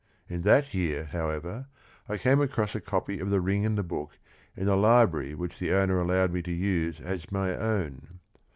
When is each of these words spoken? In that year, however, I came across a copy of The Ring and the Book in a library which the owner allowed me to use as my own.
In 0.27 0.41
that 0.41 0.73
year, 0.73 1.05
however, 1.05 1.67
I 2.09 2.17
came 2.17 2.41
across 2.41 2.73
a 2.73 2.81
copy 2.81 3.19
of 3.19 3.29
The 3.29 3.39
Ring 3.39 3.67
and 3.67 3.77
the 3.77 3.83
Book 3.83 4.17
in 4.57 4.67
a 4.67 4.75
library 4.75 5.35
which 5.35 5.59
the 5.59 5.73
owner 5.73 5.99
allowed 5.99 6.31
me 6.33 6.41
to 6.41 6.51
use 6.51 6.99
as 6.99 7.31
my 7.31 7.55
own. 7.55 8.19